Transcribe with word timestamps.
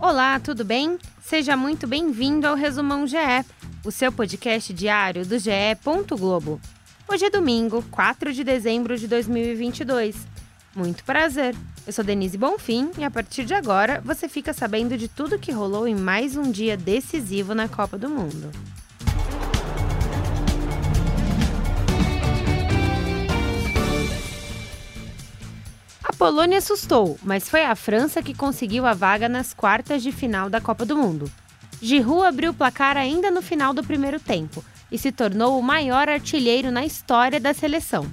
Olá, 0.00 0.38
tudo 0.38 0.64
bem? 0.64 0.96
Seja 1.20 1.56
muito 1.56 1.84
bem-vindo 1.84 2.46
ao 2.46 2.54
Resumão 2.54 3.04
GE, 3.04 3.16
o 3.84 3.90
seu 3.90 4.12
podcast 4.12 4.72
diário 4.72 5.26
do 5.26 5.36
GE. 5.40 5.50
Globo. 6.16 6.60
Hoje 7.08 7.24
é 7.24 7.30
domingo, 7.30 7.82
4 7.90 8.32
de 8.32 8.44
dezembro 8.44 8.96
de 8.96 9.08
2022. 9.08 10.14
Muito 10.72 11.02
prazer. 11.02 11.56
Eu 11.84 11.92
sou 11.92 12.04
Denise 12.04 12.38
Bonfim 12.38 12.92
e 12.96 13.02
a 13.02 13.10
partir 13.10 13.44
de 13.44 13.54
agora 13.54 14.00
você 14.04 14.28
fica 14.28 14.52
sabendo 14.52 14.96
de 14.96 15.08
tudo 15.08 15.36
que 15.36 15.50
rolou 15.50 15.88
em 15.88 15.96
mais 15.96 16.36
um 16.36 16.48
dia 16.48 16.76
decisivo 16.76 17.52
na 17.52 17.66
Copa 17.68 17.98
do 17.98 18.08
Mundo. 18.08 18.52
Polônia 26.18 26.58
assustou, 26.58 27.16
mas 27.22 27.48
foi 27.48 27.62
a 27.62 27.76
França 27.76 28.20
que 28.20 28.34
conseguiu 28.34 28.84
a 28.84 28.92
vaga 28.92 29.28
nas 29.28 29.54
quartas 29.54 30.02
de 30.02 30.10
final 30.10 30.50
da 30.50 30.60
Copa 30.60 30.84
do 30.84 30.96
Mundo. 30.96 31.30
Giroud 31.80 32.26
abriu 32.26 32.50
o 32.50 32.54
placar 32.54 32.96
ainda 32.96 33.30
no 33.30 33.40
final 33.40 33.72
do 33.72 33.84
primeiro 33.84 34.18
tempo 34.18 34.64
e 34.90 34.98
se 34.98 35.12
tornou 35.12 35.56
o 35.56 35.62
maior 35.62 36.08
artilheiro 36.08 36.72
na 36.72 36.84
história 36.84 37.38
da 37.38 37.54
seleção. 37.54 38.04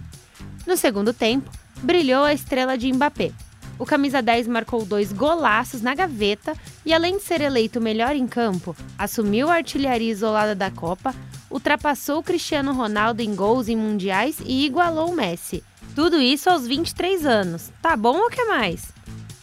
No 0.67 0.77
segundo 0.77 1.13
tempo, 1.13 1.49
brilhou 1.81 2.23
a 2.23 2.31
estrela 2.31 2.77
de 2.77 2.93
Mbappé. 2.93 3.31
O 3.79 3.87
camisa 3.87 4.21
10 4.21 4.49
marcou 4.49 4.85
dois 4.85 5.11
golaços 5.11 5.81
na 5.81 5.95
gaveta 5.95 6.53
e, 6.85 6.93
além 6.93 7.17
de 7.17 7.23
ser 7.23 7.41
eleito 7.41 7.81
melhor 7.81 8.15
em 8.15 8.27
campo, 8.27 8.75
assumiu 8.99 9.49
a 9.49 9.55
artilharia 9.55 10.11
isolada 10.11 10.53
da 10.53 10.69
Copa, 10.69 11.13
ultrapassou 11.49 12.21
Cristiano 12.21 12.71
Ronaldo 12.71 13.23
em 13.23 13.33
gols 13.33 13.67
em 13.67 13.75
mundiais 13.75 14.37
e 14.45 14.63
igualou 14.63 15.11
Messi 15.11 15.63
tudo 15.95 16.19
isso 16.19 16.49
aos 16.49 16.67
23 16.67 17.25
anos. 17.25 17.71
Tá 17.81 17.95
bom 17.95 18.17
ou 18.17 18.29
quer 18.29 18.45
mais? 18.45 18.93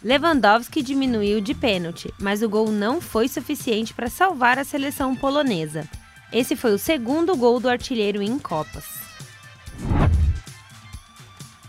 Lewandowski 0.04 0.82
diminuiu 0.82 1.40
de 1.40 1.54
pênalti, 1.54 2.12
mas 2.18 2.42
o 2.42 2.48
gol 2.48 2.70
não 2.70 3.00
foi 3.00 3.26
suficiente 3.26 3.94
para 3.94 4.10
salvar 4.10 4.58
a 4.58 4.64
seleção 4.64 5.16
polonesa. 5.16 5.88
Esse 6.30 6.54
foi 6.54 6.74
o 6.74 6.78
segundo 6.78 7.34
gol 7.36 7.58
do 7.58 7.70
artilheiro 7.70 8.20
em 8.20 8.38
Copas. 8.38 8.84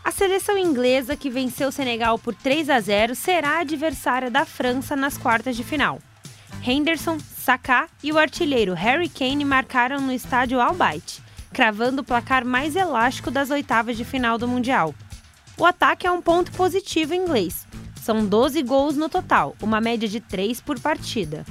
A 0.04 0.12
seleção 0.12 0.58
inglesa, 0.58 1.16
que 1.16 1.30
venceu 1.30 1.70
o 1.70 1.72
Senegal 1.72 2.20
por 2.20 2.36
3 2.36 2.70
a 2.70 2.80
0, 2.80 3.16
será 3.16 3.60
adversária 3.60 4.30
da 4.30 4.46
França 4.46 4.98
nas 4.98 5.18
quartas 5.18 5.56
de 5.56 5.64
final. 5.64 6.00
Henderson, 6.66 7.18
Saka 7.20 7.88
e 8.02 8.12
o 8.12 8.18
artilheiro 8.18 8.74
Harry 8.74 9.08
Kane 9.08 9.46
marcaram 9.46 10.02
no 10.02 10.12
estádio 10.12 10.60
Al 10.60 10.74
cravando 11.54 12.02
o 12.02 12.04
placar 12.04 12.44
mais 12.44 12.76
elástico 12.76 13.30
das 13.30 13.52
oitavas 13.52 13.96
de 13.96 14.04
final 14.04 14.38
do 14.38 14.48
Mundial. 14.48 14.94
O 15.56 15.66
ataque 15.66 16.08
é 16.08 16.12
um 16.12 16.22
ponto 16.22 16.52
positivo 16.52 17.14
inglês. 17.14 17.68
São 18.02 18.26
12 18.26 18.62
gols 18.64 18.98
no 18.98 19.08
total, 19.08 19.56
uma 19.62 19.80
média 19.80 20.10
de 20.10 20.20
3 20.20 20.60
por 20.60 20.80
partida. 20.80 21.46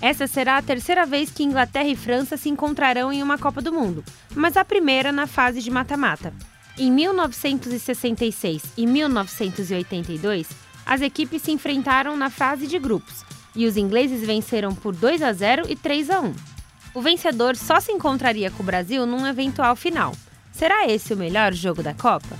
Essa 0.00 0.26
será 0.26 0.58
a 0.58 0.62
terceira 0.62 1.06
vez 1.06 1.30
que 1.30 1.44
Inglaterra 1.44 1.88
e 1.88 1.96
França 1.96 2.36
se 2.36 2.50
encontrarão 2.50 3.12
em 3.12 3.22
uma 3.22 3.38
Copa 3.38 3.62
do 3.62 3.72
Mundo, 3.72 4.04
mas 4.34 4.56
a 4.56 4.64
primeira 4.64 5.12
na 5.12 5.26
fase 5.26 5.62
de 5.62 5.70
mata-mata. 5.70 6.34
Em 6.76 6.90
1966 6.90 8.62
e 8.76 8.86
1982, 8.86 10.48
as 10.84 11.00
equipes 11.00 11.42
se 11.42 11.52
enfrentaram 11.52 12.16
na 12.16 12.28
fase 12.28 12.66
de 12.66 12.78
grupos 12.78 13.24
e 13.54 13.66
os 13.66 13.76
ingleses 13.76 14.26
venceram 14.26 14.74
por 14.74 14.94
2 14.94 15.22
a 15.22 15.32
0 15.32 15.70
e 15.70 15.76
3 15.76 16.10
a 16.10 16.20
1. 16.20 16.53
O 16.94 17.02
vencedor 17.02 17.56
só 17.56 17.80
se 17.80 17.90
encontraria 17.90 18.52
com 18.52 18.62
o 18.62 18.66
Brasil 18.66 19.04
num 19.04 19.26
eventual 19.26 19.74
final. 19.74 20.14
Será 20.52 20.86
esse 20.86 21.12
o 21.12 21.16
melhor 21.16 21.52
jogo 21.52 21.82
da 21.82 21.92
Copa? 21.92 22.38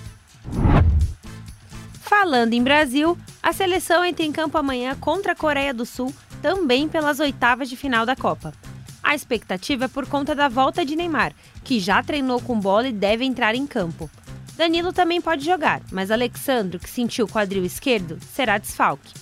Falando 2.01 2.53
em 2.53 2.63
Brasil, 2.63 3.19
a 3.43 3.53
seleção 3.53 4.05
entra 4.05 4.25
em 4.25 4.31
campo 4.31 4.57
amanhã 4.57 4.95
contra 4.95 5.33
a 5.33 5.37
Coreia 5.37 5.75
do 5.75 5.85
Sul, 5.85 6.15
também 6.41 6.89
pelas 6.89 7.19
oitavas 7.19 7.69
de 7.69 7.77
final 7.77 8.07
da 8.07 8.14
Copa. 8.14 8.55
A 9.03 9.14
expectativa 9.14 9.87
é 9.87 9.89
por 9.89 10.07
conta 10.07 10.35
da 10.35 10.48
volta 10.48 10.85
de 10.85 10.95
Neymar, 10.95 11.35
que 11.64 11.81
já 11.81 12.01
treinou 12.03 12.41
com 12.41 12.59
bola 12.59 12.87
e 12.87 12.93
deve 12.93 13.25
entrar 13.25 13.57
em 13.57 13.67
campo. 13.67 14.09
Danilo 14.57 14.93
também 14.93 15.20
pode 15.20 15.45
jogar, 15.45 15.83
mas 15.91 16.13
Alexandro, 16.13 16.79
que 16.79 16.89
sentiu 16.89 17.27
o 17.27 17.29
quadril 17.29 17.64
esquerdo, 17.64 18.19
será 18.33 18.57
desfalque. 18.57 19.13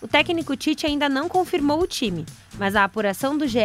O 0.00 0.06
técnico 0.06 0.56
Tite 0.56 0.86
ainda 0.86 1.08
não 1.08 1.28
confirmou 1.28 1.82
o 1.82 1.86
time, 1.86 2.24
mas 2.58 2.76
a 2.76 2.84
apuração 2.84 3.36
do 3.36 3.46
GE. 3.46 3.58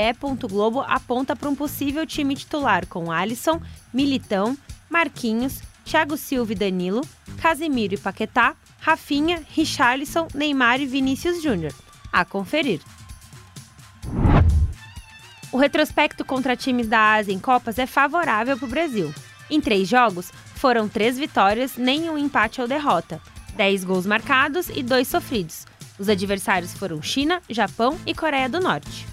Globo 0.49 0.81
aponta 0.81 1.35
para 1.35 1.49
um 1.49 1.55
possível 1.55 2.05
time 2.05 2.35
titular 2.35 2.85
com 2.87 3.11
Alisson, 3.11 3.61
Militão, 3.93 4.57
Marquinhos, 4.89 5.61
Thiago 5.85 6.17
Silva 6.17 6.51
e 6.51 6.55
Danilo, 6.55 7.01
Casemiro 7.41 7.95
e 7.95 7.97
Paquetá, 7.97 8.55
Rafinha, 8.79 9.43
Richarlison, 9.49 10.27
Neymar 10.33 10.81
e 10.81 10.85
Vinícius 10.85 11.41
Júnior. 11.41 11.73
A 12.11 12.25
conferir. 12.25 12.81
O 15.51 15.57
retrospecto 15.57 16.23
contra 16.23 16.55
times 16.55 16.87
da 16.87 17.15
Ásia 17.15 17.33
em 17.33 17.39
Copas 17.39 17.77
é 17.77 17.85
favorável 17.85 18.57
para 18.57 18.65
o 18.65 18.69
Brasil. 18.69 19.13
Em 19.49 19.59
três 19.59 19.87
jogos, 19.87 20.31
foram 20.55 20.87
três 20.87 21.17
vitórias, 21.17 21.75
nenhum 21.75 22.17
empate 22.17 22.61
ou 22.61 22.67
derrota, 22.67 23.19
dez 23.55 23.83
gols 23.83 24.05
marcados 24.05 24.69
e 24.69 24.81
dois 24.81 25.07
sofridos, 25.07 25.65
os 26.01 26.09
adversários 26.09 26.73
foram 26.73 26.99
China, 26.99 27.43
Japão 27.47 27.95
e 28.07 28.15
Coreia 28.15 28.49
do 28.49 28.59
Norte. 28.59 29.07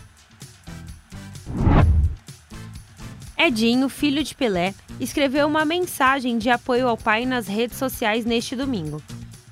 Edinho, 3.37 3.91
filho 3.91 4.25
de 4.25 4.35
Pelé, 4.35 4.75
escreveu 4.99 5.47
uma 5.47 5.67
mensagem 5.67 6.39
de 6.39 6.49
apoio 6.49 6.89
ao 6.89 6.97
pai 6.97 7.27
nas 7.27 7.47
redes 7.47 7.77
sociais 7.77 8.25
neste 8.25 8.57
domingo. 8.57 9.03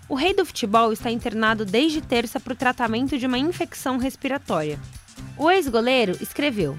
O 0.09 0.15
rei 0.15 0.33
do 0.33 0.47
futebol 0.47 0.95
está 0.95 1.11
internado 1.11 1.67
desde 1.67 2.01
terça 2.01 2.41
para 2.41 2.55
o 2.55 2.57
tratamento 2.57 3.19
de 3.19 3.27
uma 3.27 3.39
infecção 3.39 3.99
respiratória. 3.99 4.81
O 5.37 5.51
ex-goleiro 5.51 6.17
escreveu: 6.23 6.75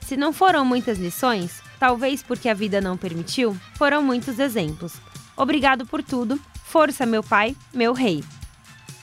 Se 0.00 0.16
não 0.16 0.32
foram 0.32 0.64
muitas 0.64 0.96
lições, 0.96 1.60
talvez 1.78 2.22
porque 2.22 2.48
a 2.48 2.54
vida 2.54 2.80
não 2.80 2.96
permitiu, 2.96 3.54
foram 3.74 4.02
muitos 4.02 4.38
exemplos. 4.38 4.94
Obrigado 5.36 5.84
por 5.84 6.02
tudo. 6.02 6.40
Força, 6.64 7.04
meu 7.04 7.22
pai, 7.22 7.54
meu 7.72 7.92
rei. 7.92 8.24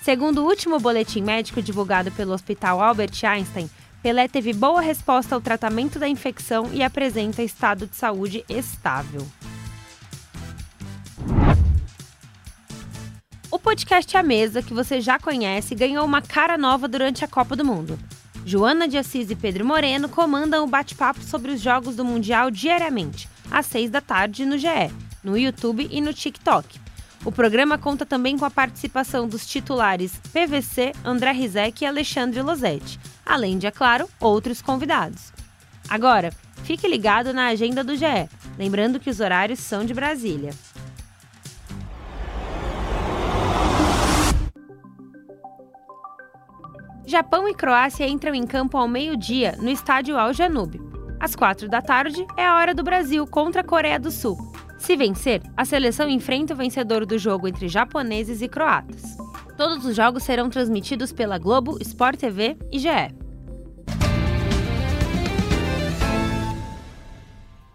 Segundo 0.01 0.39
o 0.39 0.47
último 0.47 0.79
boletim 0.79 1.21
médico 1.21 1.61
divulgado 1.61 2.11
pelo 2.11 2.33
Hospital 2.33 2.81
Albert 2.81 3.23
Einstein, 3.23 3.69
Pelé 4.01 4.27
teve 4.27 4.51
boa 4.51 4.81
resposta 4.81 5.35
ao 5.35 5.41
tratamento 5.41 5.99
da 5.99 6.07
infecção 6.07 6.71
e 6.73 6.81
apresenta 6.81 7.43
estado 7.43 7.85
de 7.85 7.95
saúde 7.95 8.43
estável. 8.49 9.27
O 13.51 13.59
podcast 13.59 14.17
A 14.17 14.23
Mesa, 14.23 14.63
que 14.63 14.73
você 14.73 14.99
já 14.99 15.19
conhece, 15.19 15.75
ganhou 15.75 16.03
uma 16.03 16.21
cara 16.21 16.57
nova 16.57 16.87
durante 16.87 17.23
a 17.23 17.27
Copa 17.27 17.55
do 17.55 17.63
Mundo. 17.63 17.99
Joana 18.43 18.87
de 18.87 18.97
Assis 18.97 19.29
e 19.29 19.35
Pedro 19.35 19.63
Moreno 19.63 20.09
comandam 20.09 20.63
o 20.63 20.67
bate-papo 20.67 21.21
sobre 21.21 21.51
os 21.51 21.61
jogos 21.61 21.95
do 21.95 22.03
Mundial 22.03 22.49
diariamente, 22.49 23.29
às 23.51 23.67
seis 23.67 23.91
da 23.91 24.01
tarde 24.01 24.47
no 24.47 24.57
GE, 24.57 24.91
no 25.23 25.37
YouTube 25.37 25.87
e 25.91 26.01
no 26.01 26.11
TikTok. 26.11 26.79
O 27.23 27.31
programa 27.31 27.77
conta 27.77 28.03
também 28.03 28.35
com 28.35 28.45
a 28.45 28.49
participação 28.49 29.27
dos 29.27 29.45
titulares 29.45 30.19
PVC, 30.33 30.91
André 31.05 31.31
Rizek 31.31 31.83
e 31.83 31.87
Alexandre 31.87 32.41
Losetti, 32.41 32.99
além 33.23 33.59
de, 33.59 33.67
é 33.67 33.71
claro, 33.71 34.09
outros 34.19 34.59
convidados. 34.59 35.31
Agora, 35.87 36.33
fique 36.63 36.87
ligado 36.87 37.31
na 37.31 37.47
agenda 37.47 37.83
do 37.83 37.95
GE, 37.95 38.27
lembrando 38.57 38.99
que 38.99 39.09
os 39.09 39.19
horários 39.19 39.59
são 39.59 39.85
de 39.85 39.93
Brasília. 39.93 40.51
Japão 47.05 47.47
e 47.47 47.53
Croácia 47.53 48.07
entram 48.07 48.33
em 48.33 48.47
campo 48.47 48.77
ao 48.77 48.87
meio-dia 48.87 49.57
no 49.59 49.69
estádio 49.69 50.17
Al 50.17 50.33
Janube. 50.33 50.81
Às 51.19 51.35
quatro 51.35 51.69
da 51.69 51.81
tarde 51.81 52.25
é 52.35 52.45
a 52.45 52.55
hora 52.55 52.73
do 52.73 52.83
Brasil 52.83 53.27
contra 53.27 53.61
a 53.61 53.65
Coreia 53.65 53.99
do 53.99 54.09
Sul, 54.09 54.50
se 54.81 54.95
vencer, 54.95 55.43
a 55.55 55.63
seleção 55.63 56.09
enfrenta 56.09 56.55
o 56.55 56.57
vencedor 56.57 57.05
do 57.05 57.19
jogo 57.19 57.47
entre 57.47 57.67
japoneses 57.67 58.41
e 58.41 58.47
croatas. 58.47 59.15
Todos 59.55 59.85
os 59.85 59.95
jogos 59.95 60.23
serão 60.23 60.49
transmitidos 60.49 61.13
pela 61.13 61.37
Globo, 61.37 61.77
Sport 61.81 62.19
TV 62.19 62.57
e 62.71 62.79
GE. 62.79 62.89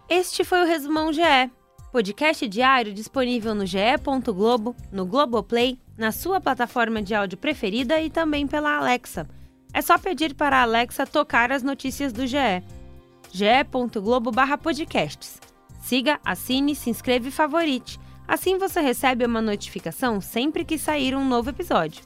Este 0.09 0.43
foi 0.43 0.63
o 0.63 0.67
Resumão 0.67 1.13
GE, 1.13 1.49
podcast 1.93 2.45
diário 2.47 2.93
disponível 2.93 3.55
no 3.55 3.65
ge.globo, 3.65 4.75
no 4.91 5.05
Globoplay, 5.05 5.79
na 5.97 6.11
sua 6.11 6.41
plataforma 6.41 7.01
de 7.01 7.15
áudio 7.15 7.37
preferida 7.37 8.01
e 8.01 8.09
também 8.09 8.45
pela 8.45 8.75
Alexa. 8.75 9.25
É 9.73 9.81
só 9.81 9.97
pedir 9.97 10.33
para 10.33 10.57
a 10.57 10.63
Alexa 10.63 11.07
tocar 11.07 11.53
as 11.53 11.63
notícias 11.63 12.11
do 12.11 12.27
GE. 12.27 12.61
ge.globo/podcasts. 13.31 15.46
Siga, 15.87 16.19
assine, 16.25 16.75
se 16.75 16.89
inscreva 16.89 17.29
e 17.29 17.31
favorite. 17.31 17.97
Assim 18.27 18.57
você 18.57 18.81
recebe 18.81 19.25
uma 19.25 19.41
notificação 19.41 20.19
sempre 20.19 20.65
que 20.65 20.77
sair 20.77 21.15
um 21.15 21.25
novo 21.25 21.49
episódio. 21.49 22.03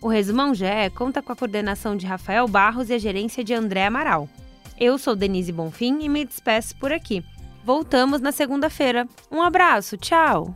O 0.00 0.06
Resumão 0.06 0.54
GE 0.54 0.90
conta 0.94 1.20
com 1.20 1.32
a 1.32 1.36
coordenação 1.36 1.96
de 1.96 2.06
Rafael 2.06 2.46
Barros 2.46 2.88
e 2.88 2.94
a 2.94 2.98
gerência 2.98 3.42
de 3.42 3.52
André 3.52 3.84
Amaral. 3.84 4.28
Eu 4.78 4.96
sou 4.96 5.16
Denise 5.16 5.50
Bonfim 5.50 5.98
e 6.02 6.08
me 6.08 6.24
despeço 6.24 6.76
por 6.76 6.92
aqui. 6.92 7.24
Voltamos 7.64 8.20
na 8.20 8.30
segunda-feira. 8.30 9.08
Um 9.28 9.42
abraço, 9.42 9.96
tchau! 9.96 10.54